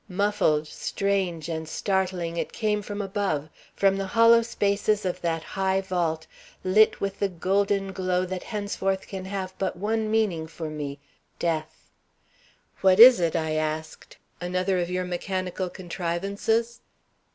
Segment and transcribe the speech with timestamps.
[0.09, 5.79] Muffled, strange, and startling it came from above, from the hollow spaces of that high
[5.79, 6.25] vault
[6.63, 10.97] lit with the golden glow that henceforth can have but one meaning for me
[11.37, 11.91] death.
[12.79, 14.17] "What is it?" I asked.
[14.39, 16.79] "Another of your mechanical contrivances?"